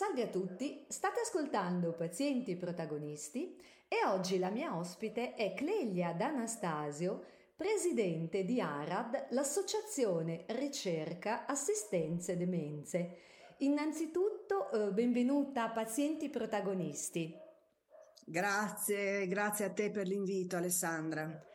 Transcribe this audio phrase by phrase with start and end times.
[0.00, 3.56] Salve a tutti, state ascoltando Pazienti Protagonisti
[3.86, 13.16] e oggi la mia ospite è Clelia D'Anastasio, presidente di ARAD, l'associazione Ricerca Assistenze Demenze.
[13.58, 17.36] Innanzitutto eh, benvenuta a Pazienti Protagonisti.
[18.24, 21.49] Grazie, grazie a te per l'invito Alessandra.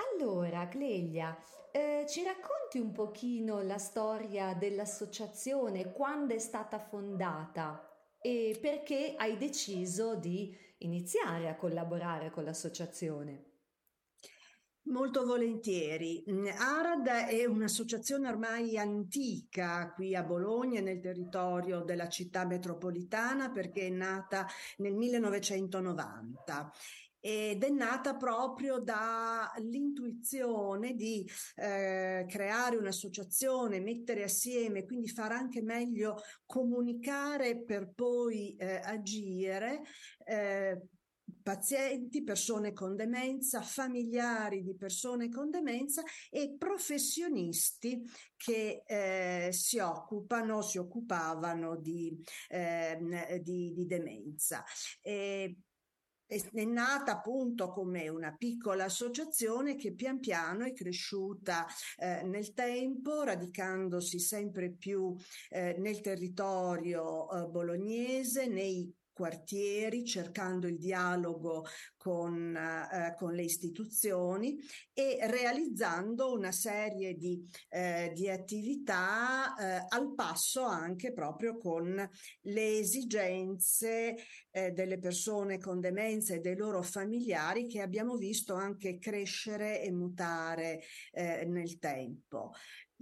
[0.00, 1.36] Allora, Clelia,
[1.72, 7.86] eh, ci racconti un pochino la storia dell'associazione, quando è stata fondata
[8.18, 13.44] e perché hai deciso di iniziare a collaborare con l'associazione?
[14.84, 16.24] Molto volentieri.
[16.26, 23.90] ARAD è un'associazione ormai antica qui a Bologna, nel territorio della città metropolitana, perché è
[23.90, 24.46] nata
[24.78, 26.72] nel 1990
[27.20, 36.16] ed è nata proprio dall'intuizione di eh, creare un'associazione, mettere assieme, quindi far anche meglio
[36.46, 39.82] comunicare per poi eh, agire.
[40.24, 40.80] Eh,
[41.42, 48.02] pazienti, persone con demenza, familiari di persone con demenza e professionisti
[48.36, 52.16] che eh, si occupano, si occupavano di,
[52.48, 54.64] eh, di, di demenza.
[55.00, 55.56] E
[56.30, 61.66] è nata appunto come una piccola associazione che pian piano è cresciuta
[61.98, 65.16] eh, nel tempo, radicandosi sempre più
[65.48, 71.66] eh, nel territorio eh, bolognese, nei quartieri, cercando il dialogo
[71.98, 74.58] con, eh, con le istituzioni
[74.94, 82.08] e realizzando una serie di, eh, di attività eh, al passo anche proprio con
[82.40, 84.16] le esigenze
[84.50, 89.92] eh, delle persone con demenza e dei loro familiari che abbiamo visto anche crescere e
[89.92, 90.80] mutare
[91.12, 92.52] eh, nel tempo.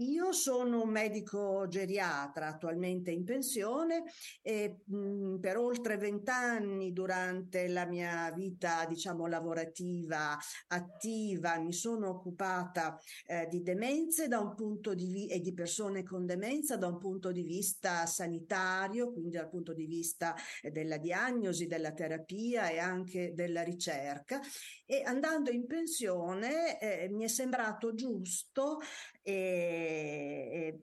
[0.01, 4.05] Io sono un medico geriatra attualmente in pensione
[4.43, 10.39] e mh, per oltre vent'anni durante la mia vita, diciamo, lavorativa
[10.69, 16.05] attiva mi sono occupata eh, di demenze da un punto di vi- e di persone
[16.05, 20.33] con demenza da un punto di vista sanitario, quindi dal punto di vista
[20.63, 24.41] eh, della diagnosi, della terapia e anche della ricerca.
[24.87, 28.79] E andando in pensione eh, mi è sembrato giusto
[29.23, 30.81] eh, eh,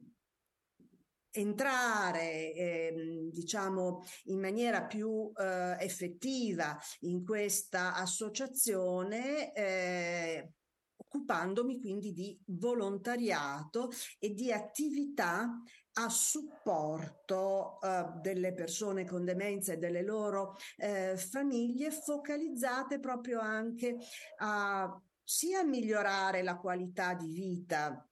[1.32, 10.52] entrare eh, diciamo in maniera più eh, effettiva in questa associazione eh,
[10.98, 15.62] occupandomi quindi di volontariato e di attività
[15.98, 23.98] a supporto eh, delle persone con demenza e delle loro eh, famiglie focalizzate proprio anche
[24.38, 28.08] a sia migliorare la qualità di vita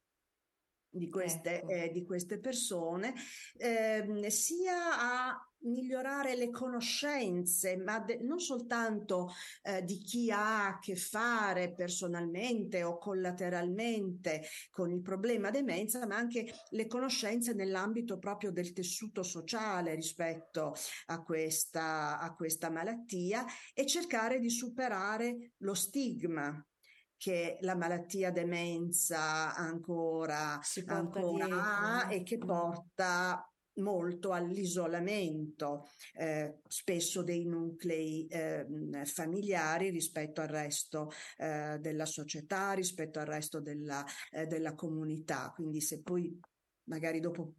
[0.94, 1.70] di queste, ecco.
[1.70, 3.14] eh, di queste persone,
[3.58, 9.32] eh, sia a migliorare le conoscenze, ma de- non soltanto
[9.64, 16.18] eh, di chi ha a che fare personalmente o collateralmente con il problema demenza, ma
[16.18, 20.76] anche le conoscenze nell'ambito proprio del tessuto sociale rispetto
[21.08, 26.64] a questa, a questa malattia e cercare di superare lo stigma
[27.23, 37.45] che la malattia demenza ancora, ancora ha e che porta molto all'isolamento eh, spesso dei
[37.45, 38.67] nuclei eh,
[39.06, 45.50] familiari rispetto al resto eh, della società, rispetto al resto della, eh, della comunità.
[45.55, 46.38] Quindi se poi
[46.90, 47.53] magari dopo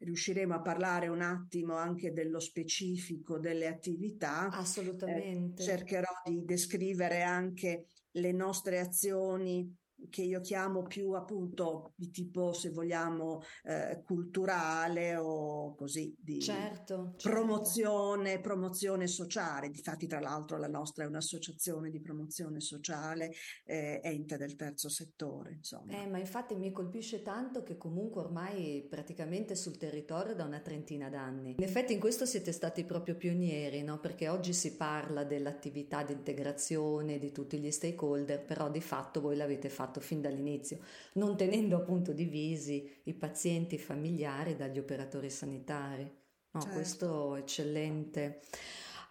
[0.00, 4.50] riusciremo a parlare un attimo anche dello specifico delle attività.
[4.52, 5.62] Eh, Assolutamente.
[5.62, 9.74] Eh, cercherò di descrivere anche le nostre azioni
[10.08, 17.14] che io chiamo più appunto di tipo, se vogliamo, eh, culturale o così di certo,
[17.16, 17.30] certo.
[17.30, 19.70] promozione, promozione sociale.
[19.70, 23.32] Difatti, tra l'altro, la nostra è un'associazione di promozione sociale,
[23.64, 25.52] eh, ente del terzo settore.
[25.52, 25.92] Insomma.
[25.92, 31.08] Eh, ma infatti mi colpisce tanto che comunque ormai praticamente sul territorio da una trentina
[31.08, 31.54] d'anni.
[31.56, 33.98] In effetti in questo siete stati proprio pionieri, no?
[33.98, 39.36] Perché oggi si parla dell'attività di integrazione di tutti gli stakeholder, però di fatto voi
[39.36, 40.78] l'avete fatto fatto fin dall'inizio,
[41.14, 46.02] non tenendo appunto divisi i pazienti familiari dagli operatori sanitari.
[46.50, 46.76] No, certo.
[46.76, 48.40] questo è eccellente.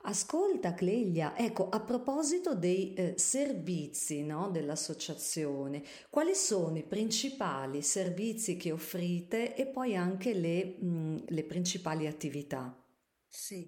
[0.08, 8.56] Ascolta Cleglia, ecco, a proposito dei eh, servizi no, dell'associazione, quali sono i principali servizi
[8.56, 12.80] che offrite e poi anche le, mh, le principali attività?
[13.28, 13.68] Sì,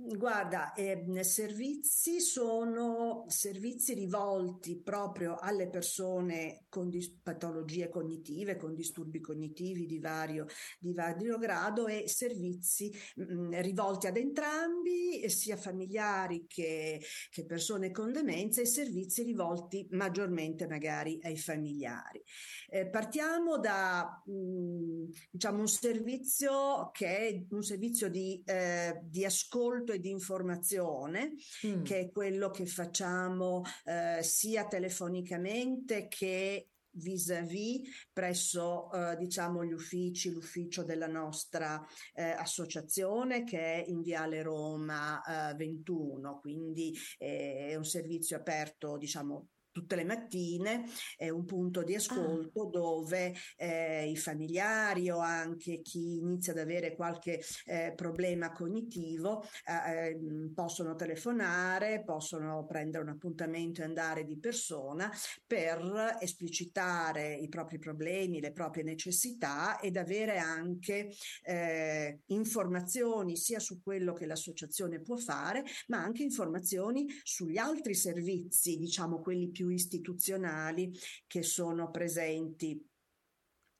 [0.00, 9.18] Guarda, eh, servizi sono servizi rivolti proprio alle persone con dis- patologie cognitive, con disturbi
[9.18, 10.46] cognitivi di vario,
[10.78, 17.90] di vario grado e servizi mh, mm, rivolti ad entrambi, sia familiari che, che, persone
[17.90, 22.22] con demenza e servizi rivolti maggiormente magari ai familiari.
[22.68, 29.24] Eh, partiamo da mh, mm, diciamo un servizio che è un servizio di, eh, di
[29.24, 31.34] ascolto e di informazione,
[31.66, 31.82] mm.
[31.82, 40.30] che è quello che facciamo eh, sia telefonicamente che vis-à-vis presso eh, diciamo gli uffici,
[40.30, 47.74] l'ufficio della nostra eh, associazione che è in Viale Roma eh, 21, quindi eh, è
[47.74, 50.84] un servizio aperto diciamo tutte le mattine
[51.16, 52.70] è un punto di ascolto ah.
[52.70, 60.08] dove eh, i familiari o anche chi inizia ad avere qualche eh, problema cognitivo eh,
[60.08, 65.10] ehm, possono telefonare, possono prendere un appuntamento e andare di persona
[65.46, 71.12] per esplicitare i propri problemi, le proprie necessità ed avere anche
[71.44, 78.76] eh, informazioni sia su quello che l'associazione può fare, ma anche informazioni sugli altri servizi,
[78.76, 80.92] diciamo quelli più istituzionali
[81.26, 82.82] che sono presenti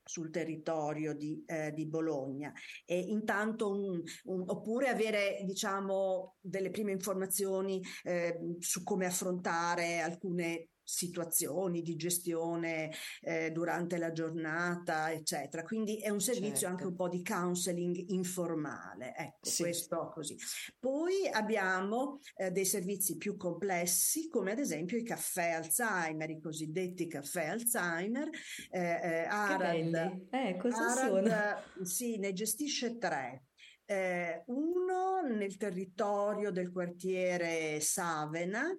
[0.09, 2.51] sul territorio di, eh, di, Bologna.
[2.83, 10.69] E intanto un, un, oppure avere diciamo delle prime informazioni eh, su come affrontare alcune
[10.89, 12.91] situazioni di gestione
[13.21, 15.63] eh, durante la giornata, eccetera.
[15.63, 16.67] Quindi è un servizio certo.
[16.67, 19.13] anche un po' di counseling informale.
[19.15, 19.61] Ecco, sì.
[19.63, 20.35] questo così.
[20.79, 27.07] Poi abbiamo eh, dei servizi più complessi, come ad esempio i caffè Alzheimer, i cosiddetti
[27.07, 28.27] caffè Alzheimer.
[28.71, 31.85] Eh, eh, Arad, eh, cosa Arad, sono?
[31.85, 33.43] Sì, ne gestisce tre.
[33.85, 38.71] Eh, uno nel territorio del quartiere Savena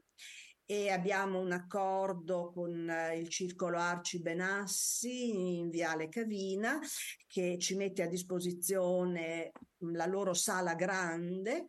[0.71, 6.79] e abbiamo un accordo con eh, il Circolo Arci Benassi in Viale Cavina
[7.27, 11.67] che ci mette a disposizione la loro sala grande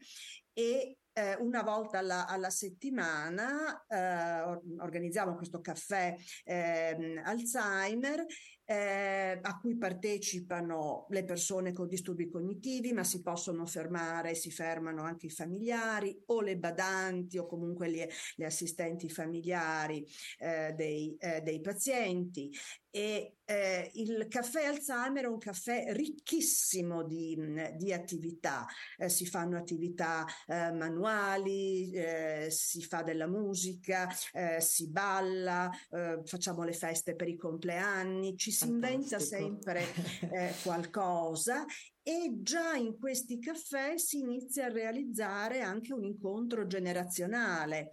[0.53, 8.23] e eh, una volta alla, alla settimana eh, organizziamo questo caffè eh, Alzheimer
[8.71, 15.03] eh, a cui partecipano le persone con disturbi cognitivi, ma si possono fermare, si fermano
[15.03, 20.07] anche i familiari o le badanti o comunque le, le assistenti familiari
[20.39, 22.49] eh, dei, eh, dei pazienti
[22.91, 27.37] e eh, il caffè Alzheimer è un caffè ricchissimo di,
[27.77, 28.65] di attività,
[28.97, 36.19] eh, si fanno attività eh, manuali, eh, si fa della musica, eh, si balla, eh,
[36.25, 39.85] facciamo le feste per i compleanni, ci si inventa sempre
[40.63, 41.65] qualcosa.
[42.03, 47.91] E già in questi caffè si inizia a realizzare anche un incontro generazionale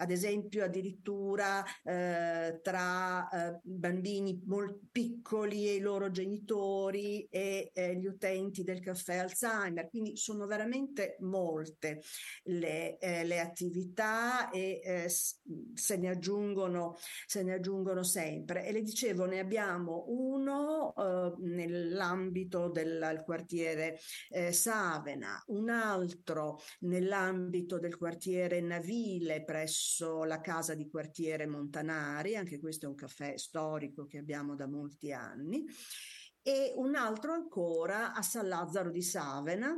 [0.00, 7.96] ad esempio addirittura eh, tra eh, bambini molto piccoli e i loro genitori e eh,
[7.96, 9.88] gli utenti del caffè Alzheimer.
[9.90, 12.00] Quindi sono veramente molte
[12.44, 16.96] le, eh, le attività e eh, se ne, aggiungono,
[17.26, 18.66] se ne aggiungono sempre.
[18.66, 23.98] E le dicevo, ne abbiamo uno eh, nell'ambito del quartiere
[24.50, 32.60] Savena, un altro nell'ambito del quartiere Navile presso presso la casa di quartiere Montanari, anche
[32.60, 35.64] questo è un caffè storico che abbiamo da molti anni,
[36.42, 39.76] e un altro ancora a San Lazzaro di Savena,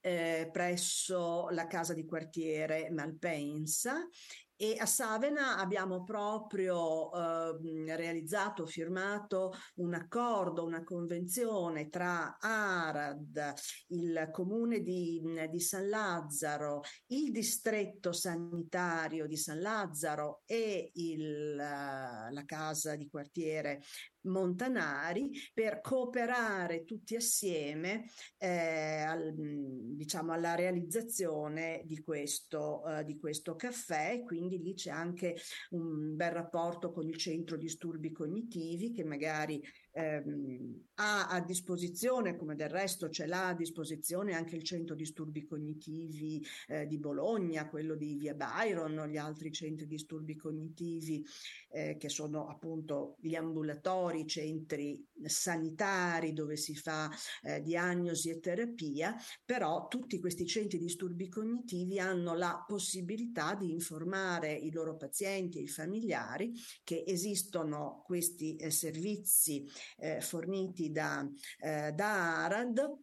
[0.00, 4.08] eh, presso la casa di quartiere Malpensa
[4.56, 13.54] e a Savena abbiamo proprio eh, realizzato, firmato un accordo, una convenzione tra Arad,
[13.88, 15.20] il comune di,
[15.50, 23.82] di San Lazzaro, il distretto sanitario di San Lazzaro e il, la casa di quartiere
[24.24, 28.06] Montanari per cooperare tutti assieme
[28.38, 34.22] eh, al, diciamo alla realizzazione di questo, uh, di questo caffè.
[34.24, 35.36] Quindi lì c'è anche
[35.70, 39.62] un bel rapporto con il centro disturbi cognitivi che magari
[39.94, 45.44] ehm, ha a disposizione, come del resto ce l'ha a disposizione anche il centro disturbi
[45.44, 51.24] cognitivi eh, di Bologna, quello di Via Byron, gli altri centri disturbi cognitivi
[51.70, 57.10] eh, che sono appunto gli ambulatori, centri sanitari dove si fa
[57.42, 64.52] eh, diagnosi e terapia, però tutti questi centri disturbi cognitivi hanno la possibilità di informare
[64.52, 71.26] i loro pazienti e i familiari che esistono questi eh, servizi eh, forniti da,
[71.58, 72.98] eh, da Arad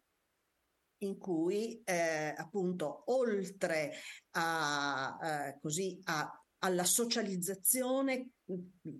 [0.98, 3.92] in cui eh, appunto oltre
[4.32, 8.30] a, eh, così, a, alla socializzazione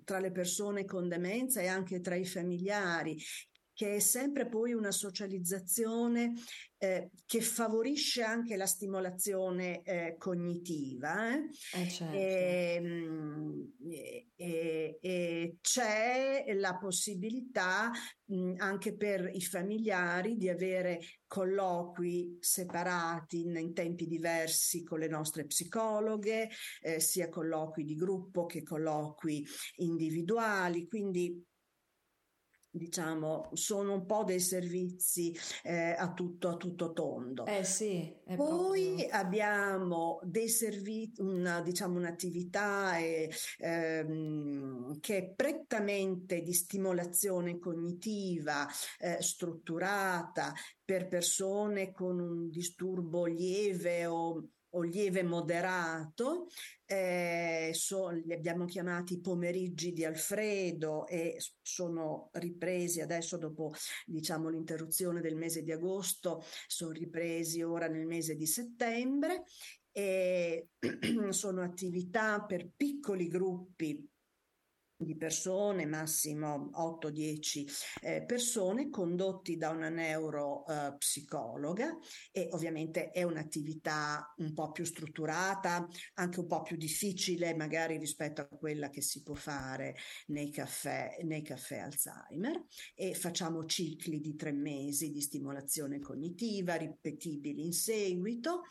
[0.05, 3.17] tra le persone con demenza e anche tra i familiari
[3.83, 6.35] che è sempre poi una socializzazione
[6.79, 11.35] eh, che favorisce anche la stimolazione eh, cognitiva.
[11.35, 11.49] Eh?
[11.81, 12.17] eh certo.
[12.17, 17.91] Ehm, e, e, e, c'è la possibilità
[18.27, 25.09] mh, anche per i familiari di avere colloqui separati in, in tempi diversi con le
[25.09, 26.51] nostre psicologhe,
[26.83, 29.45] eh, sia colloqui di gruppo che colloqui
[29.79, 30.87] individuali.
[30.87, 31.51] Quindi
[32.73, 37.45] diciamo, sono un po' dei servizi eh, a, tutto, a tutto tondo.
[37.45, 39.09] Eh sì, Poi proprio...
[39.11, 48.67] abbiamo dei servizi, una, diciamo, un'attività eh, ehm, che è prettamente di stimolazione cognitiva
[48.99, 56.47] eh, strutturata per persone con un disturbo lieve o o lieve moderato,
[56.85, 63.73] eh, so, li abbiamo chiamati pomeriggi di Alfredo e sono ripresi adesso dopo
[64.07, 69.45] diciamo, l'interruzione del mese di agosto, sono ripresi ora nel mese di settembre.
[69.95, 70.69] E
[71.31, 74.12] sono attività per piccoli gruppi
[75.05, 81.97] di persone, massimo 8-10 eh, persone, condotti da una neuropsicologa
[82.31, 87.99] eh, e ovviamente è un'attività un po' più strutturata, anche un po' più difficile magari
[87.99, 94.21] rispetto a quella che si può fare nei caffè, nei caffè Alzheimer e facciamo cicli
[94.21, 98.63] di tre mesi di stimolazione cognitiva ripetibili in seguito.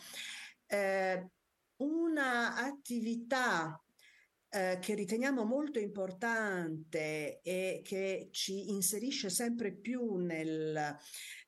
[0.67, 1.29] Eh,
[1.77, 3.81] una attività
[4.51, 10.97] eh, che riteniamo molto importante e che ci inserisce sempre più nel,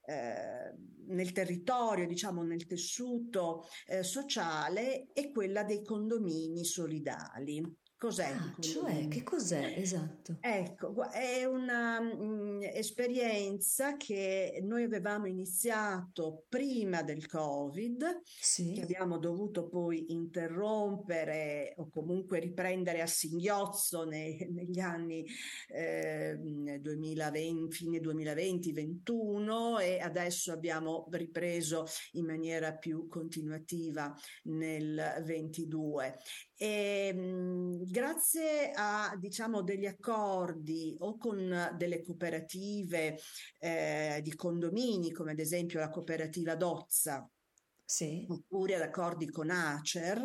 [0.06, 0.74] eh,
[1.08, 7.82] nel territorio, diciamo nel tessuto eh, sociale, è quella dei condomini solidali.
[8.04, 8.34] Cos'è?
[8.34, 9.76] Ah, cioè, che cos'è?
[9.78, 10.36] Esatto.
[10.42, 18.74] Ecco, è un'esperienza mm, che noi avevamo iniziato prima del Covid, sì.
[18.74, 25.26] che abbiamo dovuto poi interrompere o comunque riprendere a singhiozzo nei, negli anni
[25.70, 26.38] eh,
[26.82, 36.18] 2020, fine 2020-21 e adesso abbiamo ripreso in maniera più continuativa nel 22.
[36.64, 43.20] E, mh, grazie a diciamo degli accordi o con delle cooperative
[43.60, 47.30] eh, di condomini, come ad esempio la cooperativa Dozza,
[47.84, 48.26] sì.
[48.30, 50.22] oppure ad accordi con Acer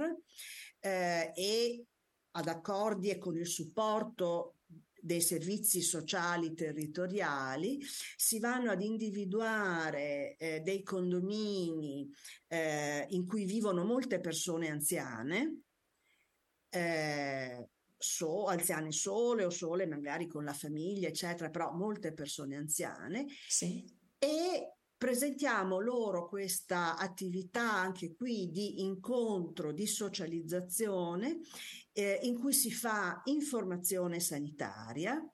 [0.78, 1.84] eh, e
[2.30, 4.58] ad accordi e con il supporto
[5.00, 7.80] dei servizi sociali territoriali,
[8.16, 12.08] si vanno ad individuare eh, dei condomini
[12.46, 15.62] eh, in cui vivono molte persone anziane,
[16.70, 23.26] eh, so, anziane sole o sole magari con la famiglia, eccetera, però molte persone anziane.
[23.48, 23.84] Sì.
[24.18, 31.38] E presentiamo loro questa attività anche qui di incontro, di socializzazione,
[31.92, 35.24] eh, in cui si fa informazione sanitaria,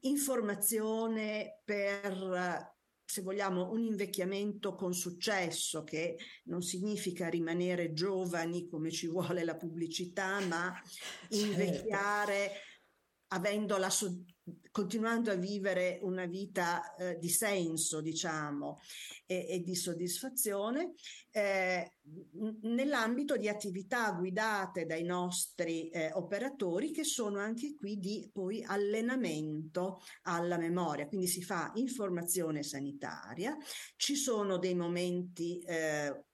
[0.00, 2.73] informazione per
[3.04, 9.56] se vogliamo, un invecchiamento con successo, che non significa rimanere giovani come ci vuole la
[9.56, 10.72] pubblicità, ma
[11.28, 11.36] certo.
[11.36, 12.50] invecchiare
[13.28, 14.24] avendo la, so-
[14.70, 18.80] continuando a vivere una vita eh, di senso, diciamo,
[19.26, 20.94] e, e di soddisfazione,
[21.30, 21.92] eh,
[22.62, 30.00] nell'ambito di attività guidate dai nostri eh, operatori che sono anche qui di poi allenamento
[30.22, 31.06] alla memoria.
[31.06, 33.56] Quindi si fa informazione sanitaria,
[33.96, 36.24] ci sono dei momenti eh,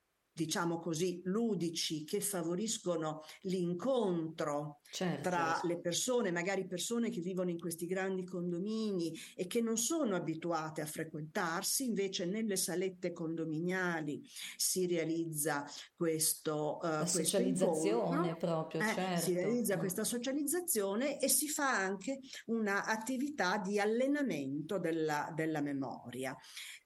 [0.41, 5.29] diciamo così, ludici che favoriscono l'incontro certo.
[5.29, 10.17] tra le persone, magari persone che vivono in questi grandi condomini e che non sono
[10.17, 14.23] abituate a frequentarsi, invece nelle salette condominiali
[14.57, 18.37] si realizza questo, uh, La socializzazione incontro.
[18.37, 19.21] proprio, eh, certo.
[19.21, 26.35] Si realizza questa socializzazione e si fa anche un'attività di allenamento della, della memoria.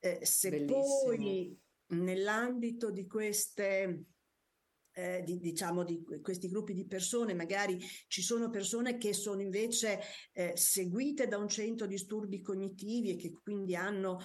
[0.00, 0.76] Eh, se Bellissimo.
[1.04, 1.62] poi
[2.02, 4.06] nell'ambito di queste
[4.94, 10.00] eh, di, diciamo di questi gruppi di persone, magari ci sono persone che sono invece
[10.32, 14.20] eh, seguite da un centro disturbi cognitivi e che quindi hanno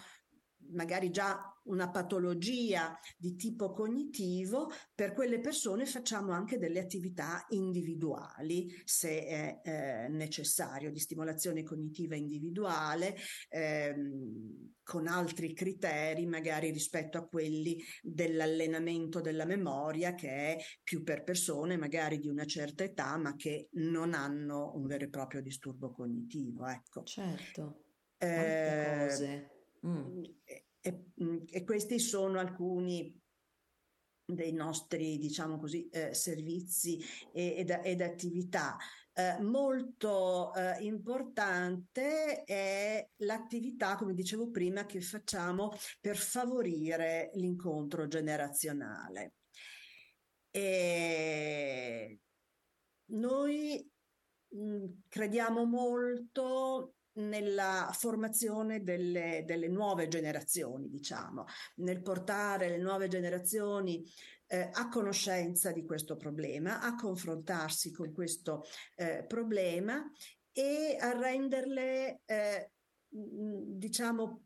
[0.71, 8.69] magari già una patologia di tipo cognitivo, per quelle persone facciamo anche delle attività individuali,
[8.83, 13.15] se è eh, necessario, di stimolazione cognitiva individuale,
[13.49, 21.23] ehm, con altri criteri magari rispetto a quelli dell'allenamento della memoria, che è più per
[21.23, 25.91] persone magari di una certa età, ma che non hanno un vero e proprio disturbo
[25.91, 26.65] cognitivo.
[26.65, 27.03] Ecco.
[27.03, 27.83] Certo.
[28.17, 29.58] Eh, cose.
[29.86, 30.24] Mm.
[30.81, 33.17] E, mm, e, questi sono alcuni
[34.25, 38.77] dei nostri, diciamo così, eh, servizi ed, ed attività.
[39.13, 49.33] Eh, molto eh, importante è l'attività, come dicevo prima, che facciamo per favorire l'incontro generazionale.
[50.51, 52.19] E
[53.12, 53.91] noi
[54.50, 56.95] mh, mm, crediamo molto
[57.27, 61.45] nella formazione delle, delle, nuove generazioni, diciamo,
[61.75, 64.03] nel portare le nuove generazioni
[64.47, 68.63] eh, a conoscenza di questo problema, a confrontarsi con questo
[68.95, 70.09] eh, problema
[70.51, 72.71] e a renderle, eh,
[73.07, 74.43] diciamo,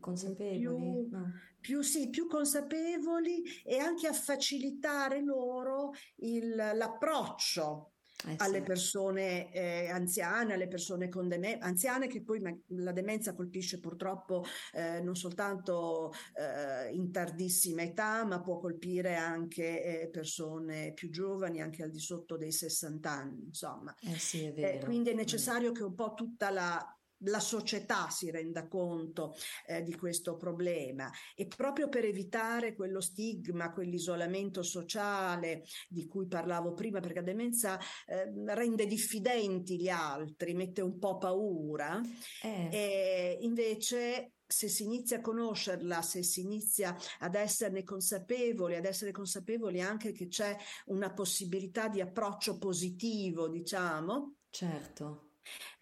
[0.00, 1.32] consapevoli, più, no.
[1.60, 7.89] più, sì, più consapevoli e anche a facilitare loro il, l'approccio
[8.26, 8.64] eh alle sì.
[8.64, 14.44] persone eh, anziane, alle persone con demenza, anziane che poi ma- la demenza colpisce purtroppo
[14.72, 21.60] eh, non soltanto eh, in tardissima età, ma può colpire anche eh, persone più giovani,
[21.60, 23.94] anche al di sotto dei 60 anni, insomma.
[24.00, 28.66] Eh sì, è quindi è necessario che un po' tutta la la società si renda
[28.68, 29.34] conto
[29.66, 36.72] eh, di questo problema e proprio per evitare quello stigma, quell'isolamento sociale di cui parlavo
[36.72, 42.00] prima, perché la demenza eh, rende diffidenti gli altri, mette un po' paura,
[42.42, 42.68] eh.
[42.70, 49.12] e invece se si inizia a conoscerla, se si inizia ad esserne consapevoli, ad essere
[49.12, 54.34] consapevoli anche che c'è una possibilità di approccio positivo, diciamo.
[54.50, 55.30] Certo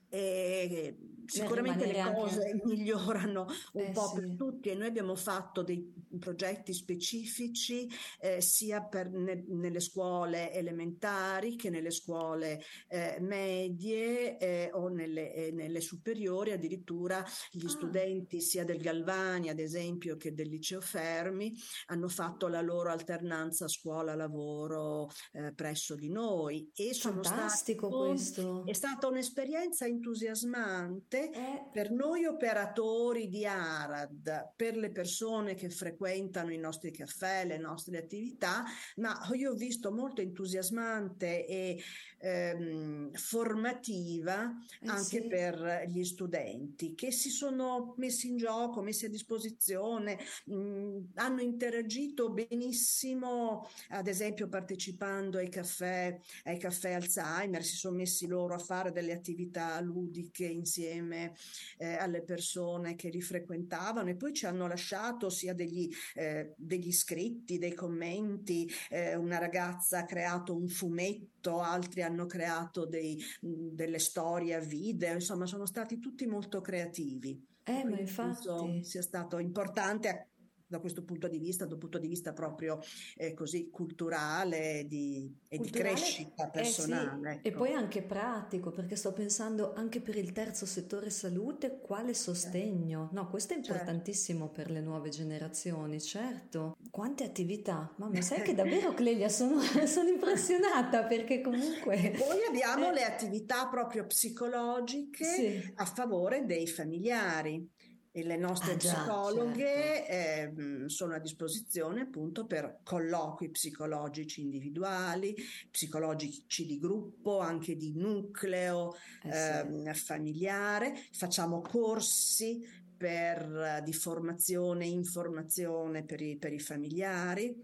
[0.09, 0.97] e
[1.29, 2.65] sicuramente le cose anche...
[2.67, 4.21] migliorano un eh, po' sì.
[4.21, 7.89] per tutti e noi abbiamo fatto dei progetti specifici
[8.21, 15.35] eh, sia per ne, nelle scuole elementari che nelle scuole eh, medie eh, o nelle,
[15.35, 17.69] eh, nelle, superiori addirittura gli ah.
[17.69, 21.55] studenti sia del Galvani ad esempio che del liceo Fermi
[21.87, 28.65] hanno fatto la loro alternanza scuola-lavoro eh, presso di noi e Fantastico sono stati, questo
[28.65, 31.69] è stata un'esperienza entusiasmante eh.
[31.73, 37.99] per noi operatori di Arad, per le persone che frequentano i nostri caffè, le nostre
[37.99, 38.65] attività,
[38.97, 41.83] ma io ho visto molto entusiasmante e
[42.19, 44.51] ehm, formativa
[44.81, 45.27] eh anche sì.
[45.27, 52.31] per gli studenti che si sono messi in gioco, messi a disposizione, mh, hanno interagito
[52.31, 58.93] benissimo, ad esempio partecipando ai caffè, ai caffè Alzheimer, si sono messi loro a fare
[58.93, 61.35] delle attività ludiche insieme
[61.79, 66.93] eh, alle persone che li frequentavano e poi ci hanno lasciato sia degli, eh, degli
[66.93, 73.99] scritti, dei commenti, eh, una ragazza ha creato un fumetto, altri hanno creato dei, delle
[73.99, 77.45] storie video, insomma sono stati tutti molto creativi.
[77.63, 80.29] Eh, ma infatti sia stato importante
[80.69, 82.79] da questo punto di vista, dal punto di vista proprio
[83.17, 87.31] eh, così culturale di, e culturale, di crescita personale.
[87.31, 87.39] Eh sì.
[87.39, 87.49] ecco.
[87.49, 93.09] E poi anche pratico, perché sto pensando anche per il terzo settore salute, quale sostegno?
[93.13, 93.73] No, questo è certo.
[93.73, 94.63] importantissimo certo.
[94.63, 96.77] per le nuove generazioni, certo.
[96.91, 97.91] Quante attività?
[97.97, 101.97] Mamma, sai che davvero Clelia sono, sono impressionata perché comunque...
[101.97, 102.95] E poi abbiamo eh.
[102.95, 105.73] le attività proprio psicologiche sì.
[105.77, 107.77] a favore dei familiari
[108.11, 110.61] e le nostre ah, psicologhe certo.
[110.61, 115.35] eh, sono a disposizione appunto per colloqui psicologici individuali,
[115.71, 122.67] psicologici di gruppo, anche di nucleo eh, eh, familiare, facciamo corsi
[122.97, 127.57] per, di formazione informazione per i, per i familiari.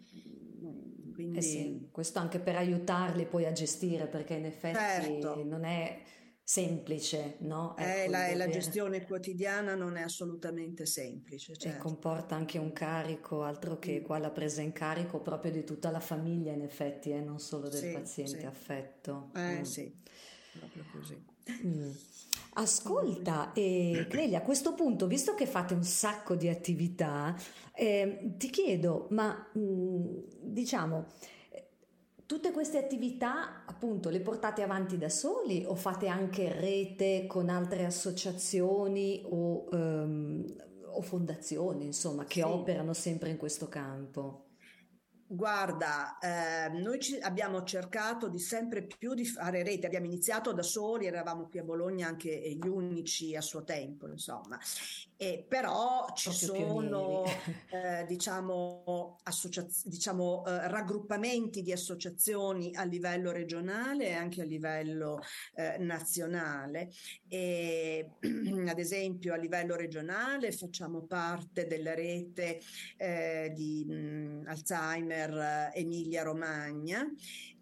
[1.13, 1.39] Quindi...
[1.39, 5.45] Eh sì, questo anche per aiutarli poi a gestire perché in effetti certo.
[5.45, 6.01] non è
[6.47, 7.75] semplice, no?
[7.79, 11.57] Eh, ecco, la, la, gestione quotidiana non è assolutamente semplice.
[11.57, 11.79] Certo.
[11.79, 14.05] E comporta anche un carico, altro che mm.
[14.05, 17.71] qua la presa in carico proprio di tutta la famiglia, in effetti, eh, non solo
[17.71, 18.47] del sì, paziente sì.
[18.47, 19.31] affetto.
[19.35, 19.63] Eh mm.
[19.63, 19.93] sì,
[20.59, 21.25] proprio così.
[21.67, 21.91] Mm.
[22.57, 27.35] Ascolta, eh, Clelia, a questo punto, visto che fate un sacco di attività,
[27.75, 30.07] eh, ti chiedo, ma mh, mm,
[30.41, 31.07] diciamo,
[32.35, 37.85] Tutte queste attività appunto le portate avanti da soli o fate anche rete con altre
[37.85, 40.45] associazioni o, um,
[40.91, 42.47] o fondazioni, insomma, che sì.
[42.49, 44.44] operano sempre in questo campo?
[45.27, 50.63] Guarda, eh, noi ci, abbiamo cercato di sempre più di fare rete, abbiamo iniziato da
[50.63, 54.59] soli, eravamo qui a Bologna anche gli unici a suo tempo, insomma,
[55.17, 57.25] e però ci sono
[57.71, 65.21] eh, diciamo, associaz- diciamo eh, raggruppamenti di associazioni a livello regionale e anche a livello
[65.55, 66.91] eh, nazionale.
[67.29, 68.11] E
[68.69, 72.61] ad esempio a livello regionale facciamo parte della rete
[72.99, 77.07] eh, di mh, Alzheimer eh, Emilia Romagna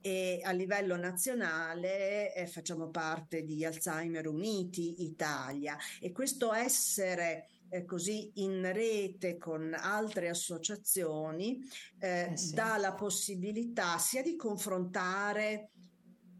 [0.01, 7.85] e a livello nazionale eh, facciamo parte di Alzheimer Uniti Italia e questo essere eh,
[7.85, 11.59] così in rete con altre associazioni
[12.01, 12.53] eh, eh sì.
[12.53, 15.71] dà la possibilità sia di confrontare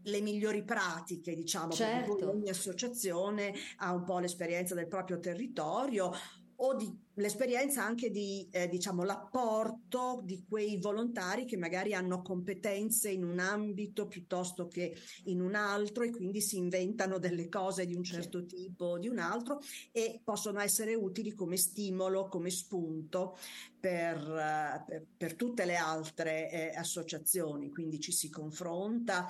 [0.05, 2.29] le migliori pratiche, diciamo, certo.
[2.29, 6.11] ogni associazione ha un po' l'esperienza del proprio territorio
[6.57, 13.09] o di, l'esperienza anche di, eh, diciamo, l'apporto di quei volontari che magari hanno competenze
[13.09, 17.95] in un ambito piuttosto che in un altro e quindi si inventano delle cose di
[17.95, 19.59] un certo tipo o di un altro
[19.91, 23.37] e possono essere utili come stimolo, come spunto
[23.79, 27.69] per, per, per tutte le altre eh, associazioni.
[27.69, 29.27] Quindi ci si confronta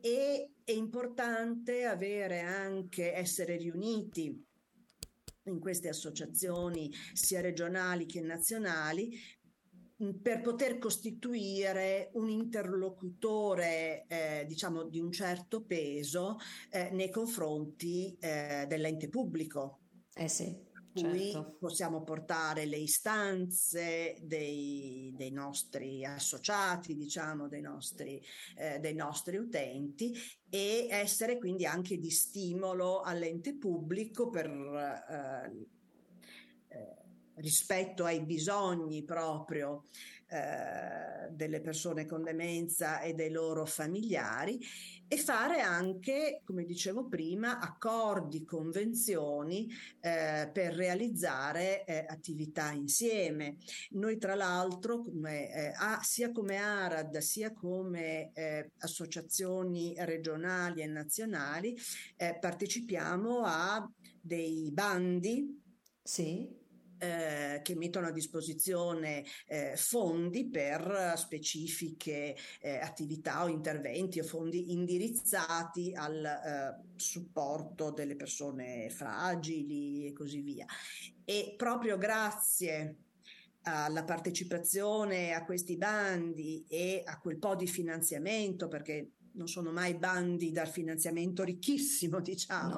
[0.00, 4.50] e è importante avere anche, essere riuniti
[5.44, 9.18] in queste associazioni sia regionali che nazionali
[10.20, 16.38] per poter costituire un interlocutore eh, diciamo di un certo peso
[16.70, 19.78] eh, nei confronti eh, dell'ente pubblico.
[20.14, 21.56] Eh sì cui certo.
[21.58, 28.22] possiamo portare le istanze dei, dei nostri associati, diciamo, dei nostri,
[28.56, 30.12] eh, dei nostri utenti
[30.48, 35.66] e essere quindi anche di stimolo all'ente pubblico per eh,
[36.68, 36.96] eh,
[37.36, 39.84] rispetto ai bisogni proprio
[40.32, 44.58] eh, delle persone con demenza e dei loro familiari
[45.06, 49.68] e fare anche, come dicevo prima, accordi, convenzioni
[50.00, 53.56] eh, per realizzare eh, attività insieme.
[53.90, 60.86] Noi tra l'altro, come, eh, a, sia come ARAD sia come eh, associazioni regionali e
[60.86, 61.76] nazionali,
[62.40, 63.90] partecipiamo a
[64.20, 65.60] dei bandi
[66.02, 66.61] sì
[67.02, 74.72] eh, che mettono a disposizione eh, fondi per specifiche eh, attività o interventi o fondi
[74.72, 80.64] indirizzati al eh, supporto delle persone fragili e così via.
[81.24, 82.96] E proprio grazie
[83.62, 89.94] alla partecipazione a questi bandi e a quel po' di finanziamento, perché non sono mai
[89.94, 92.76] bandi dal finanziamento ricchissimo, diciamo,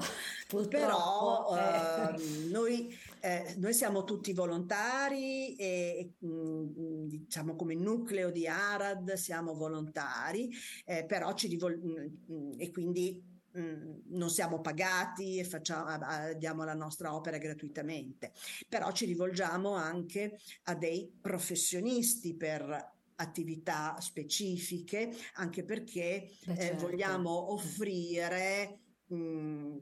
[0.53, 2.15] no, però eh.
[2.15, 9.15] eh, noi, eh, noi, siamo tutti volontari e mh, mm, diciamo come nucleo di Arad
[9.15, 10.51] siamo volontari,
[10.85, 13.23] eh, però ci rivol- mh, mm, e quindi
[13.59, 15.99] mm, non siamo pagati e facciamo,
[16.37, 18.33] diamo la nostra opera gratuitamente,
[18.69, 26.87] però ci rivolgiamo anche a dei professionisti per attività specifiche, anche perché Beh, eh, certo.
[26.87, 29.77] vogliamo offrire mh, mm,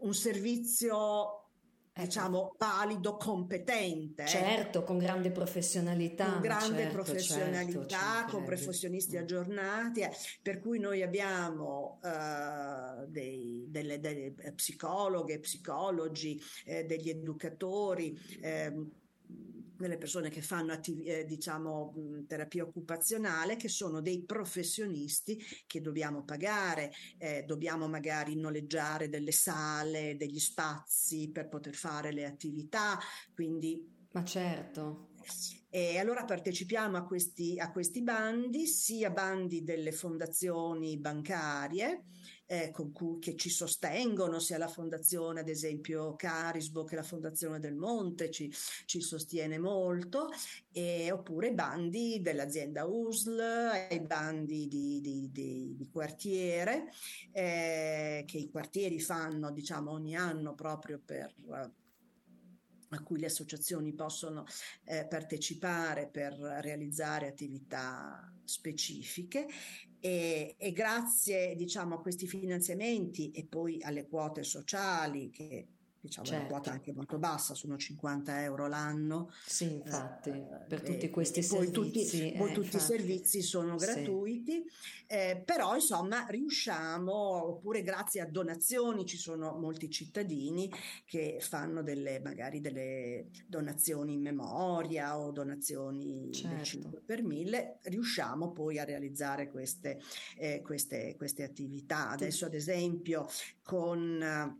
[0.00, 1.40] un servizio
[1.92, 2.04] ecco.
[2.04, 4.26] diciamo valido, competente.
[4.26, 6.32] Certo, con grande professionalità.
[6.32, 9.20] Con grande certo, professionalità, certo, con professionisti mm.
[9.20, 10.10] aggiornati, eh,
[10.42, 18.18] per cui noi abbiamo uh, dei, delle, delle, psicologhe, psicologi, eh, degli educatori.
[19.80, 25.80] Delle persone che fanno attiv- eh, diciamo mh, terapia occupazionale che sono dei professionisti che
[25.80, 32.98] dobbiamo pagare, eh, dobbiamo magari noleggiare delle sale, degli spazi per poter fare le attività,
[33.32, 35.10] quindi ma certo.
[35.68, 42.06] E allora partecipiamo a questi, a questi bandi, sia bandi delle fondazioni bancarie,
[42.50, 47.76] eh, cui, che ci sostengono, sia la fondazione ad esempio Carisbo che la fondazione del
[47.76, 48.52] Monte ci,
[48.86, 50.30] ci sostiene molto,
[50.72, 56.88] e, oppure bandi dell'azienda USL, i bandi di, di, di, di quartiere
[57.30, 61.32] eh, che i quartieri fanno diciamo ogni anno proprio per
[62.92, 64.44] a cui le associazioni possono
[64.84, 69.46] eh, partecipare per realizzare attività specifiche
[70.00, 75.66] e, e grazie diciamo, a questi finanziamenti e poi alle quote sociali che
[76.00, 76.44] diciamo certo.
[76.44, 79.30] una quota anche molto bassa, sono 50 euro l'anno.
[79.44, 81.72] Sì, infatti, eh, per tutti questi servizi.
[81.72, 85.04] Tutti, poi tutti i servizi sono gratuiti, sì.
[85.06, 90.72] eh, però insomma riusciamo, oppure grazie a donazioni, ci sono molti cittadini
[91.04, 96.64] che fanno delle, magari delle donazioni in memoria o donazioni certo.
[96.64, 100.00] 5 per 1000, riusciamo poi a realizzare queste,
[100.38, 102.08] eh, queste, queste attività.
[102.08, 103.26] Adesso ad esempio
[103.62, 104.58] con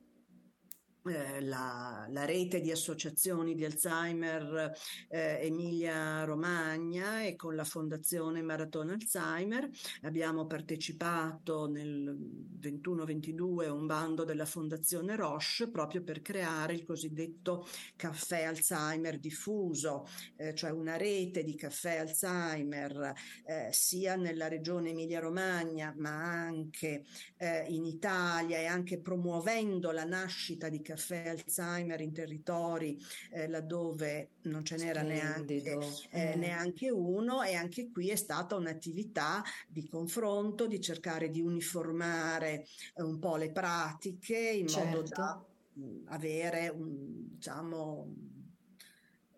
[1.06, 4.70] eh, la, la, rete di associazioni di Alzheimer
[5.08, 9.68] eh, Emilia Romagna e con la Fondazione Maratona Alzheimer
[10.02, 12.14] abbiamo partecipato nel
[12.60, 20.06] 21-22 a un bando della Fondazione Roche proprio per creare il cosiddetto caffè Alzheimer diffuso,
[20.36, 23.14] eh, cioè una rete di caffè Alzheimer
[23.46, 27.04] eh, sia nella regione Emilia Romagna ma anche
[27.38, 32.98] eh, in Italia e anche promuovendo la nascita di caffè Alzheimer in territori
[33.30, 35.78] eh, laddove non ce n'era neanche,
[36.10, 42.66] eh, neanche, uno e anche qui è stata un'attività di confronto, di cercare di uniformare
[42.96, 44.88] eh, un po' le pratiche in certo.
[44.88, 45.44] modo da
[45.78, 48.14] mm, avere un, diciamo,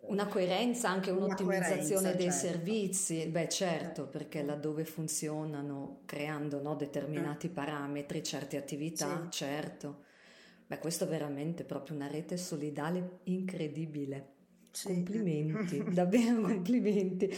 [0.04, 2.46] una coerenza, anche un'ottimizzazione dei certo.
[2.46, 7.52] servizi, beh certo, perché laddove funzionano, creando no, determinati mm.
[7.52, 9.30] parametri, certe attività, sì.
[9.30, 10.04] certo.
[10.72, 14.28] Beh, questo è veramente proprio una rete solidale incredibile.
[14.70, 14.86] Sì.
[14.86, 17.30] Complimenti, davvero complimenti.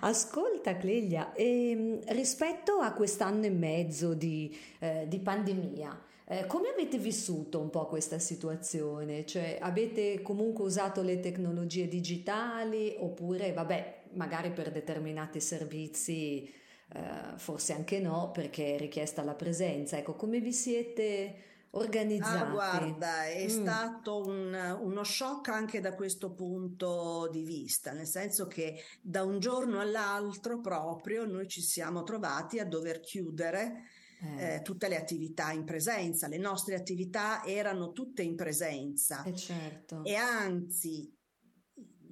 [0.00, 6.98] Ascolta Cleglia, ehm, rispetto a quest'anno e mezzo di, eh, di pandemia, eh, come avete
[6.98, 9.24] vissuto un po' questa situazione?
[9.24, 16.44] Cioè, avete comunque usato le tecnologie digitali oppure, vabbè, magari per determinati servizi,
[16.92, 17.00] eh,
[17.36, 19.96] forse anche no, perché è richiesta la presenza.
[19.96, 22.38] Ecco, come vi siete organizzati.
[22.38, 23.48] Ah, guarda, è mm.
[23.48, 29.38] stato un, uno shock anche da questo punto di vista, nel senso che da un
[29.38, 33.84] giorno all'altro proprio noi ci siamo trovati a dover chiudere
[34.20, 34.54] eh.
[34.54, 40.02] Eh, tutte le attività in presenza, le nostre attività erano tutte in presenza eh certo.
[40.02, 41.12] e anzi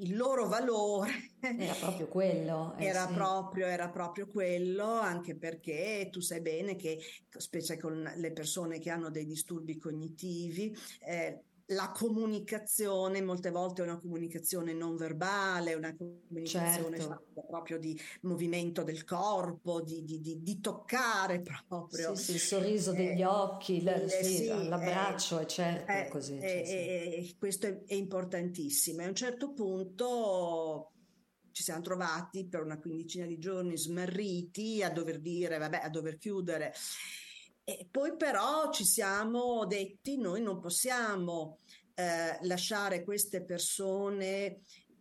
[0.02, 2.74] il loro valore era proprio quello.
[2.76, 3.14] Eh, era, sì.
[3.14, 8.90] proprio, era, proprio, quello, anche perché tu sai bene che, specie con le persone che
[8.90, 15.94] hanno dei disturbi cognitivi, eh, la comunicazione molte volte è una comunicazione non verbale, una
[15.94, 17.24] comunicazione certo.
[17.46, 22.14] proprio di movimento del corpo, di, di, di, di toccare proprio.
[22.14, 26.38] Sì, sì, il sorriso degli eh, occhi, eh, sì, l'abbraccio, è certo, eh, così.
[26.38, 29.02] Eh, cioè, questo è, è importantissimo.
[29.02, 30.92] A un certo punto
[31.52, 36.16] ci siamo trovati per una quindicina di giorni smarriti a dover dire, vabbè, a dover
[36.18, 36.72] chiudere.
[37.64, 41.58] E poi però ci siamo detti, noi non possiamo
[41.94, 44.60] eh, lasciare queste persone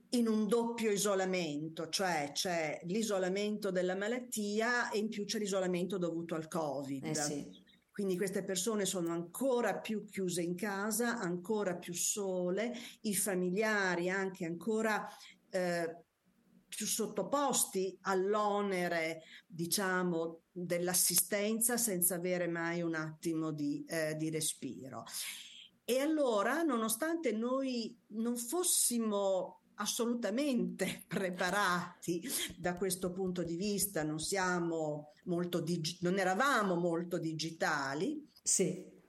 [0.10, 6.36] in un doppio isolamento, cioè c'è l'isolamento della malattia e in più c'è l'isolamento dovuto
[6.36, 7.06] al Covid.
[7.06, 7.50] Eh sì.
[7.92, 14.46] Quindi queste persone sono ancora più chiuse in casa, ancora più sole, i familiari anche
[14.46, 15.08] ancora
[15.50, 16.04] eh,
[16.76, 25.04] più sottoposti all'onere, diciamo, dell'assistenza senza avere mai un attimo di, eh, di respiro.
[25.84, 32.24] E allora, nonostante noi non fossimo assolutamente preparati
[32.58, 38.30] da questo punto di vista, non siamo molto digi- non eravamo molto digitali.
[38.42, 39.00] Sì.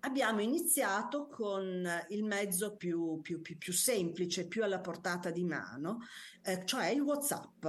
[0.00, 5.98] Abbiamo iniziato con il mezzo più, più, più, più semplice, più alla portata di mano,
[6.46, 7.66] eh, cioè il WhatsApp.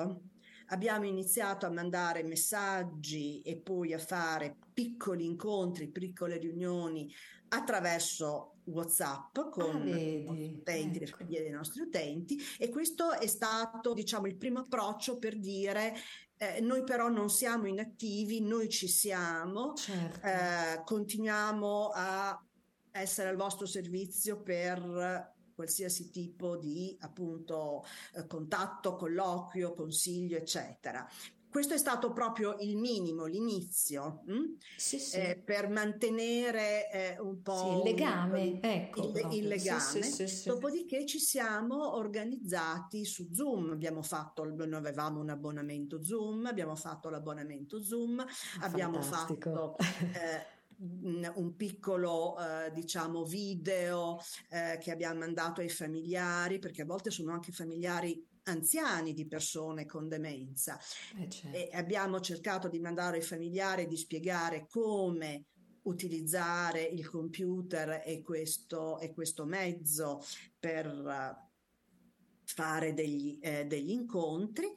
[0.69, 7.11] Abbiamo iniziato a mandare messaggi e poi a fare piccoli incontri, piccole riunioni
[7.49, 11.05] attraverso WhatsApp con ah, vedi, utenti, ecco.
[11.05, 15.93] le famiglie dei nostri utenti e questo è stato diciamo il primo approccio per dire
[16.35, 20.27] eh, noi però non siamo inattivi, noi ci siamo, certo.
[20.27, 22.39] eh, continuiamo a
[22.91, 31.09] essere al vostro servizio per qualsiasi tipo di appunto eh, contatto, colloquio, consiglio, eccetera.
[31.49, 34.57] Questo è stato proprio il minimo, l'inizio, hm?
[34.75, 35.17] sì, sì.
[35.17, 38.41] Eh, per mantenere eh, un po' sì, il legame.
[38.41, 40.01] Un, ecco, il, il legame.
[40.45, 47.09] Dopodiché ci siamo organizzati su Zoom, abbiamo fatto, noi avevamo un abbonamento Zoom, abbiamo fatto
[47.09, 48.23] l'abbonamento Zoom,
[48.59, 49.75] abbiamo fatto...
[50.79, 57.09] Eh, un piccolo eh, diciamo video eh, che abbiamo mandato ai familiari perché a volte
[57.09, 60.79] sono anche familiari anziani di persone con demenza.
[61.17, 61.57] Eh certo.
[61.57, 65.45] e abbiamo cercato di mandare ai familiari di spiegare come
[65.83, 70.21] utilizzare il computer e questo, e questo mezzo
[70.59, 71.45] per
[72.43, 74.67] fare degli, eh, degli incontri.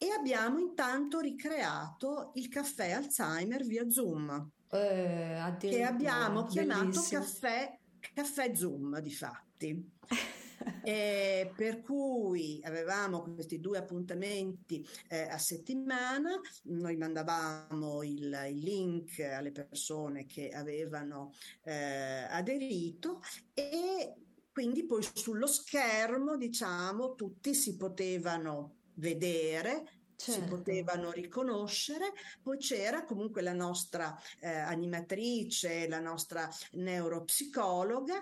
[0.00, 7.78] E abbiamo intanto ricreato il caffè Alzheimer via Zoom, eh, che abbiamo chiamato caffè,
[8.14, 9.90] caffè Zoom di fatti.
[10.82, 16.32] E per cui avevamo questi due appuntamenti eh, a settimana,
[16.64, 23.20] noi mandavamo il, il, link alle persone che avevano eh, aderito
[23.54, 24.14] e
[24.50, 30.42] quindi poi sullo schermo, diciamo, tutti si potevano vedere Certo.
[30.42, 38.20] si potevano riconoscere, poi c'era comunque la nostra eh, animatrice, la nostra neuropsicologa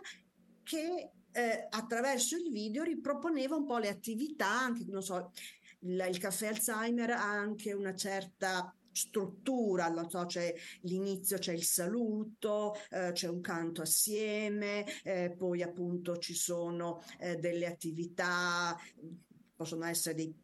[0.62, 5.32] che eh, attraverso il video riproponeva un po' le attività, anche non so,
[5.80, 11.64] il, il caffè Alzheimer ha anche una certa struttura, non so, c'è l'inizio, c'è il
[11.64, 18.76] saluto, eh, c'è un canto assieme, eh, poi appunto ci sono eh, delle attività,
[19.54, 20.34] possono essere dei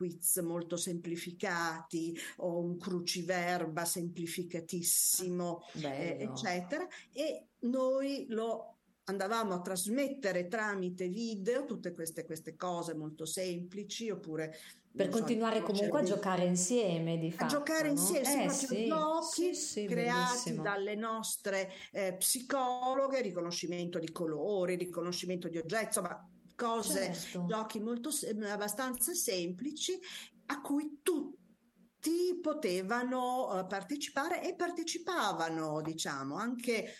[0.00, 10.48] quiz molto semplificati o un cruciverba semplificatissimo, eh, eccetera, e noi lo andavamo a trasmettere
[10.48, 14.56] tramite video tutte queste, queste cose molto semplici oppure
[14.92, 17.44] per continuare so, comunque a giocare insieme di fatto.
[17.44, 17.92] A giocare no?
[17.92, 20.62] insieme, eh, sì, giochi sì, sì, creati bellissimo.
[20.62, 26.28] dalle nostre eh, psicologhe, riconoscimento di colori, riconoscimento di oggetti, insomma
[26.60, 27.46] cose, certo.
[27.46, 28.10] giochi molto
[28.46, 29.98] abbastanza semplici
[30.46, 36.94] a cui tutti potevano uh, partecipare e partecipavano, diciamo, anche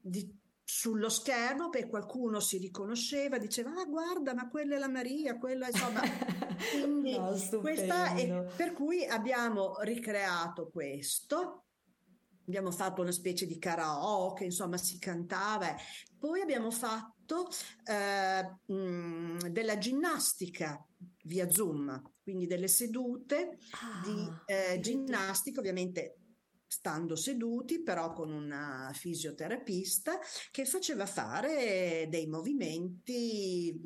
[0.00, 5.38] di sullo schermo per qualcuno si riconosceva, diceva ah guarda ma quella è la Maria,
[5.38, 6.02] quella insomma.
[6.70, 11.64] Quindi no, questa è, per cui abbiamo ricreato questo
[12.46, 15.74] abbiamo fatto una specie di karaoke insomma si cantava.
[16.18, 17.17] Poi abbiamo fatto
[17.84, 20.84] eh, mh, della ginnastica
[21.24, 26.18] via Zoom quindi delle sedute ah, di eh, ginnastica ovviamente
[26.68, 30.18] stando seduti, però con una fisioterapista
[30.50, 33.80] che faceva fare dei movimenti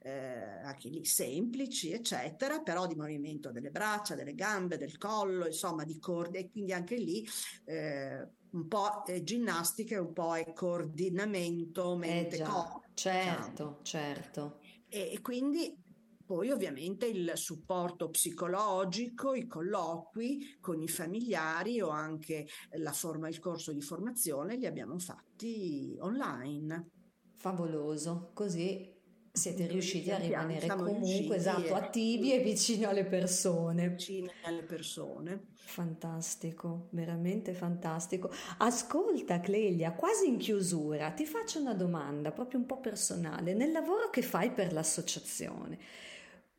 [0.00, 5.84] eh, anche lì semplici, eccetera, però di movimento delle braccia, delle gambe, del collo, insomma,
[5.84, 7.24] di corde, e quindi anche lì
[7.64, 12.82] eh, un po' è ginnastica e un po' è coordinamento mente-corpo.
[12.82, 13.78] Eh certo, diciamo.
[13.82, 14.58] certo.
[14.88, 15.84] E, e quindi
[16.26, 23.38] poi ovviamente il supporto psicologico, i colloqui con i familiari o anche la forma, il
[23.38, 26.90] corso di formazione li abbiamo fatti online.
[27.36, 28.95] Favoloso, così
[29.36, 33.90] siete riusciti a rimanere comunque esatto, attivi e vicini alle persone.
[33.90, 35.48] Vicini alle persone.
[35.54, 38.30] Fantastico, veramente fantastico.
[38.58, 43.54] Ascolta Clelia, quasi in chiusura, ti faccio una domanda proprio un po' personale.
[43.54, 45.78] Nel lavoro che fai per l'associazione,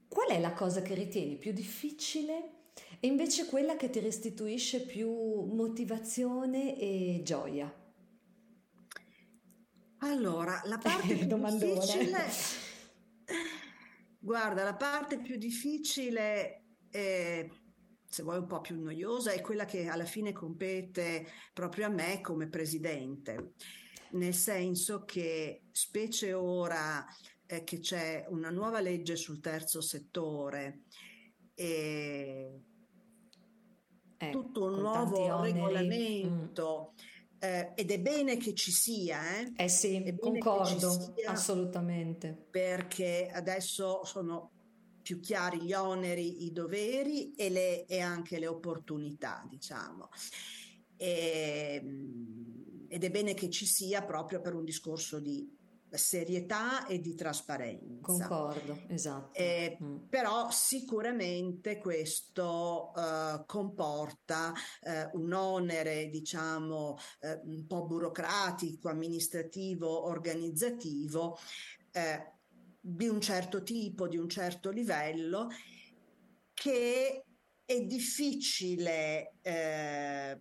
[0.07, 2.51] Qual è la cosa che ritieni più difficile
[2.99, 7.71] e invece quella che ti restituisce più motivazione e gioia?
[9.99, 12.65] Allora, la parte più difficile...
[14.19, 17.47] Guarda, la parte più difficile è,
[18.05, 22.21] se vuoi un po' più noiosa, è quella che alla fine compete proprio a me
[22.21, 23.53] come presidente,
[24.11, 27.05] nel senso che specie ora
[27.45, 30.81] è che c'è una nuova legge sul terzo settore
[31.53, 32.61] e
[34.17, 36.93] ecco, tutto un nuovo regolamento.
[36.93, 37.16] Mm.
[37.39, 39.51] Eh, ed è bene che ci sia, eh?
[39.55, 42.47] Eh sì, concordo, assolutamente.
[42.49, 44.51] Perché adesso sono
[45.01, 50.09] più chiari gli oneri, i doveri e, le, e anche le opportunità, diciamo.
[50.97, 51.81] E,
[52.89, 55.56] ed è bene che ci sia proprio per un discorso di
[55.91, 58.01] serietà e di trasparenza.
[58.01, 59.37] Concordo, esatto.
[59.37, 59.95] Eh, mm.
[60.09, 71.37] Però sicuramente questo eh, comporta eh, un onere, diciamo, eh, un po' burocratico, amministrativo, organizzativo
[71.91, 72.33] eh,
[72.79, 75.49] di un certo tipo, di un certo livello
[76.53, 77.26] che
[77.67, 80.39] è difficile eh,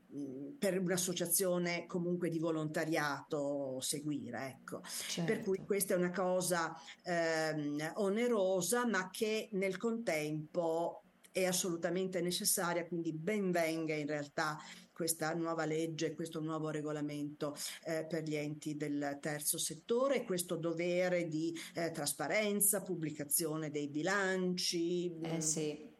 [0.57, 4.81] per un'associazione comunque di volontariato seguire, ecco.
[4.85, 5.33] Certo.
[5.33, 12.87] Per cui questa è una cosa eh, onerosa, ma che nel contempo è assolutamente necessaria,
[12.87, 14.57] quindi ben venga in realtà
[14.93, 21.27] questa nuova legge, questo nuovo regolamento eh, per gli enti del terzo settore, questo dovere
[21.27, 25.19] di eh, trasparenza, pubblicazione dei bilanci.
[25.23, 25.95] Eh sì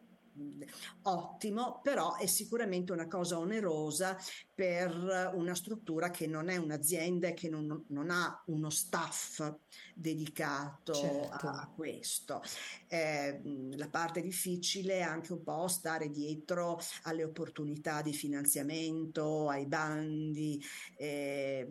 [1.03, 4.17] ottimo, però è sicuramente una cosa onerosa
[4.53, 9.53] per una struttura che non è un'azienda e che non, non ha uno staff
[9.93, 11.47] dedicato certo.
[11.47, 12.41] a questo.
[12.87, 13.41] Eh,
[13.75, 20.63] la parte difficile è anche un po' stare dietro alle opportunità di finanziamento, ai bandi
[20.97, 21.67] eh,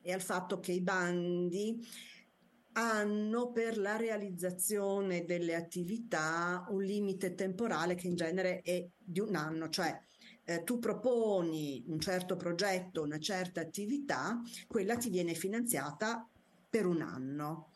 [0.00, 1.86] e al fatto che i bandi
[2.72, 9.34] hanno per la realizzazione delle attività un limite temporale che in genere è di un
[9.34, 9.98] anno, cioè
[10.44, 16.26] eh, tu proponi un certo progetto, una certa attività, quella ti viene finanziata
[16.68, 17.68] per un anno.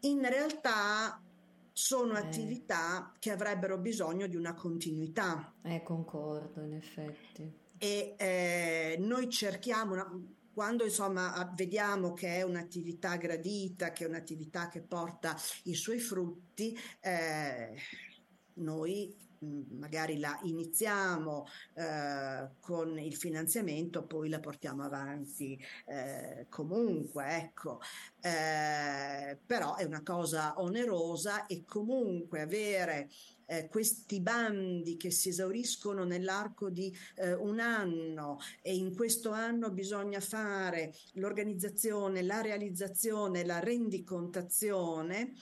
[0.00, 1.22] In realtà
[1.72, 2.18] sono eh.
[2.18, 5.54] attività che avrebbero bisogno di una continuità.
[5.62, 7.62] Eh, concordo, in effetti.
[7.76, 10.08] E eh, noi cerchiamo, una,
[10.54, 16.78] quando insomma vediamo che è un'attività gradita, che è un'attività che porta i suoi frutti,
[17.00, 17.74] eh,
[18.54, 19.22] noi
[19.72, 27.80] magari la iniziamo eh, con il finanziamento, poi la portiamo avanti eh, comunque, ecco.
[28.20, 33.10] Eh, però è una cosa onerosa e comunque avere
[33.46, 39.70] eh, questi bandi che si esauriscono nell'arco di eh, un anno e in questo anno
[39.70, 45.32] bisogna fare l'organizzazione, la realizzazione, la rendicontazione,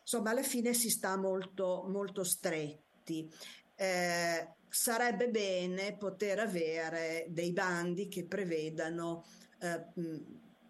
[0.00, 3.30] insomma alla fine si sta molto, molto stretti.
[3.76, 9.24] Eh, sarebbe bene poter avere dei bandi che prevedano
[9.60, 9.84] eh,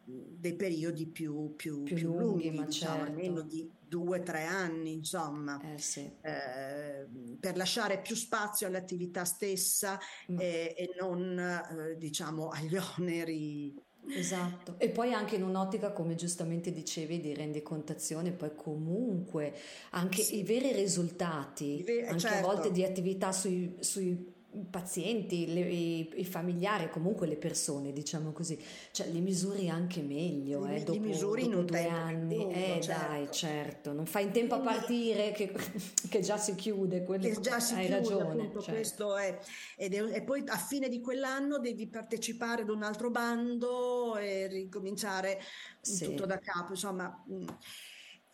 [0.05, 3.11] dei periodi più, più, più, più lunghi, lunghi diciamo, certo.
[3.11, 6.01] almeno di due o tre anni, insomma, eh, sì.
[6.21, 7.07] eh,
[7.39, 10.01] per lasciare più spazio all'attività stessa
[10.33, 10.41] mm.
[10.41, 13.81] e, e, non, eh, diciamo, agli oneri.
[14.07, 19.55] Esatto, e poi anche in un'ottica, come giustamente dicevi, di rendicontazione, poi comunque
[19.91, 20.41] anche sì.
[20.41, 22.37] i veri risultati, I ver- anche certo.
[22.37, 24.34] a volte di attività sui, sui
[24.71, 28.59] pazienti, le, i, i, familiari, comunque le persone, diciamo così,
[28.93, 32.37] cioè li misuri anche meglio, li, eh, dopo, misuri dopo due anni.
[32.37, 33.07] Lungo, eh certo.
[33.07, 35.53] dai, certo, non fai in tempo a partire che,
[36.09, 38.23] che già si chiude, quello, che già si hai chiude, ragione.
[38.23, 38.73] Appunto, certo.
[38.73, 39.39] questo è,
[39.77, 44.47] ed è, e poi a fine di quell'anno devi partecipare ad un altro bando e
[44.47, 45.41] ricominciare
[45.81, 46.05] sì.
[46.05, 47.23] tutto da capo, insomma...
[47.27, 47.45] Mh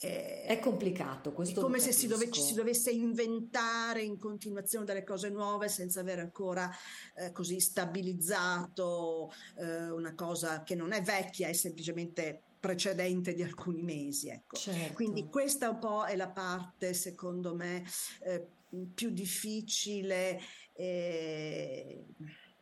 [0.02, 1.60] eh, è complicato questo.
[1.60, 6.22] È come se si, dove, si, dovesse inventare in continuazione delle cose nuove senza avere
[6.22, 6.70] ancora
[7.16, 13.82] eh, così stabilizzato eh, una cosa che non è vecchia, è semplicemente precedente di alcuni
[13.82, 14.28] mesi.
[14.28, 14.56] Ecco.
[14.56, 14.94] Certo.
[14.94, 17.84] Quindi questa un po' è la parte, secondo me,
[18.22, 18.46] eh,
[18.94, 20.40] più difficile.
[20.72, 22.06] Eh,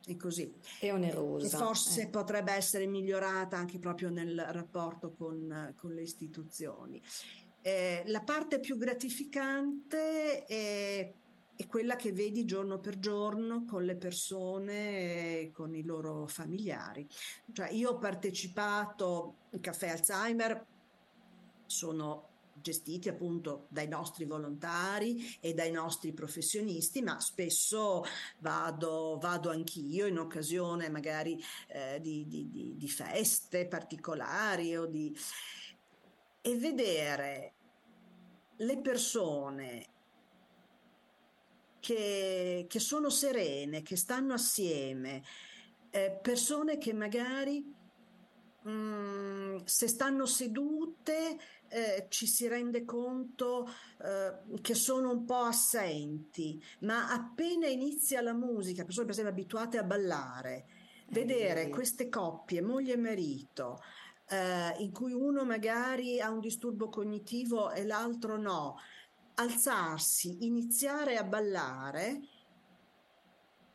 [0.09, 0.53] e così.
[0.81, 1.47] È onerosa.
[1.47, 2.09] E forse eh.
[2.09, 7.01] potrebbe essere migliorata anche proprio nel rapporto con, con le istituzioni.
[7.61, 11.13] Eh, la parte più gratificante è,
[11.55, 17.07] è, quella che vedi giorno per giorno con le persone, con i loro familiari.
[17.53, 20.67] Cioè, io ho partecipato al Caffè Alzheimer,
[21.67, 22.29] sono
[22.61, 28.05] gestiti appunto dai nostri volontari e dai nostri professionisti, ma spesso
[28.39, 35.17] vado, vado anch'io in occasione magari eh, di, di, di, di, feste particolari o di...
[36.41, 37.53] e vedere
[38.57, 39.87] le persone
[41.81, 45.23] che, che sono serene, che stanno assieme,
[45.91, 47.65] eh, persone che magari
[48.63, 51.39] mh, mm, se stanno sedute
[51.69, 53.69] eh, ci si rende conto
[54.03, 59.79] eh, che sono un po' assenti, ma appena inizia la musica, persone per esempio abituate
[59.79, 60.67] a ballare,
[61.11, 63.81] vedere eh, queste coppie, moglie e marito,
[64.29, 68.77] eh, in cui uno magari ha un disturbo cognitivo e l'altro no,
[69.35, 72.21] alzarsi, iniziare a ballare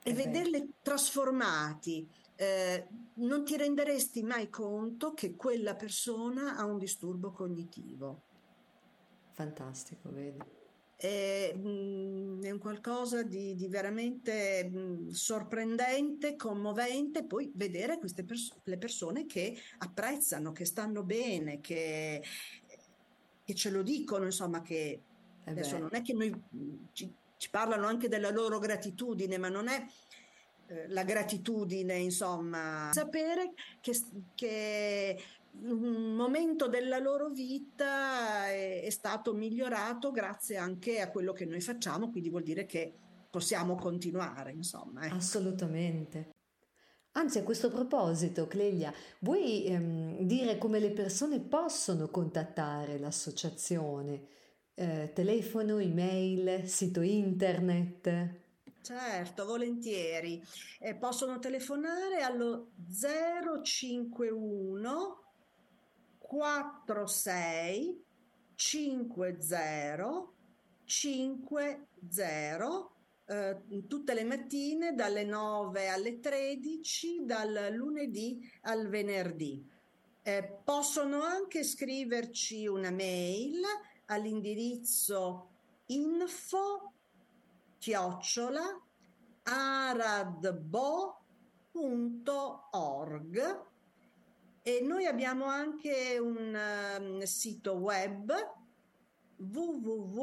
[0.04, 7.32] e vederli trasformati eh, non ti renderesti mai conto che quella persona ha un disturbo
[7.32, 8.22] cognitivo.
[9.34, 10.40] Fantastico, vedi.
[10.96, 17.98] È, mh, mm, è un qualcosa di, di veramente mh, mm, sorprendente, commovente, poi vedere
[17.98, 22.24] queste pers- le persone che apprezzano, che stanno bene, che,
[23.44, 25.02] che ce lo dicono, insomma, che
[25.46, 26.34] eh adesso non è che noi
[26.94, 29.86] ci, ci parlano anche della loro gratitudine, ma non è
[30.68, 33.94] eh, la gratitudine, insomma, sapere che,
[34.36, 35.18] che
[35.62, 41.62] un momento della loro vita è, è, stato migliorato grazie anche a quello che noi
[41.62, 42.94] facciamo, quindi vuol dire che
[43.30, 45.06] possiamo continuare, insomma.
[45.06, 45.10] Eh.
[45.10, 46.32] Assolutamente.
[47.16, 54.32] Anzi, a questo proposito, Clelia, vuoi ehm, dire come le persone possono contattare l'associazione
[54.76, 58.43] Eh, telefono, email, sito internet?
[58.84, 60.44] Certo, volentieri.
[60.78, 62.72] Eh, possono telefonare allo
[63.64, 65.24] 051
[66.18, 68.04] 46
[68.56, 70.28] 50
[70.84, 72.92] 50
[73.26, 79.66] eh, tutte le mattine dalle 9 alle 13, dal lunedì al venerdì.
[80.24, 83.62] Eh, possono anche scriverci una mail
[84.08, 85.52] all'indirizzo
[85.86, 86.93] info
[87.84, 88.64] chiocciola
[89.44, 90.06] aradbo.org
[94.62, 96.58] e noi abbiamo anche un
[96.98, 98.34] um, sito web
[99.36, 100.22] www.aradbo.org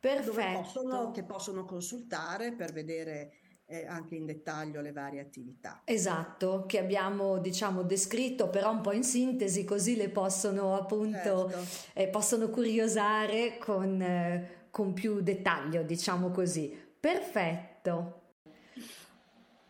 [0.00, 0.60] Perfetto.
[0.60, 3.34] Possono, che possono consultare per vedere
[3.70, 5.82] eh, anche in dettaglio le varie attività.
[5.84, 11.64] Esatto, che abbiamo diciamo descritto però un po' in sintesi così le possono appunto certo.
[11.92, 16.74] eh, possono curiosare con, eh, con più dettaglio diciamo così.
[16.98, 18.22] Perfetto.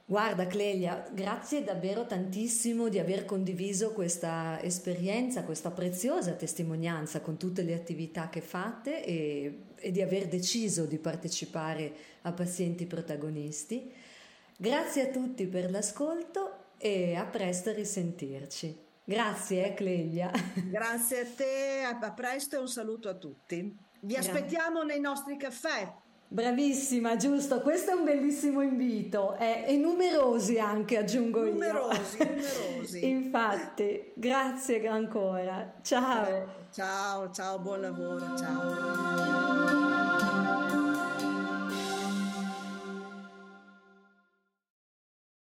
[0.05, 7.61] Guarda Clelia, grazie davvero tantissimo di aver condiviso questa esperienza, questa preziosa testimonianza con tutte
[7.63, 13.93] le attività che fate e, e di aver deciso di partecipare a pazienti protagonisti.
[14.57, 18.87] Grazie a tutti per l'ascolto e a presto a risentirci.
[19.05, 20.31] Grazie eh, Clelia.
[20.69, 23.77] Grazie a te, a presto e un saluto a tutti.
[24.01, 25.93] Vi aspettiamo nei nostri caffè.
[26.31, 32.27] Bravissima, giusto, questo è un bellissimo invito eh, e numerosi anche aggiungo numerosi, io.
[32.27, 35.77] Numerosi, Infatti, grazie ancora.
[35.81, 36.27] Ciao.
[36.27, 39.79] Eh, ciao, ciao, buon lavoro, ciao.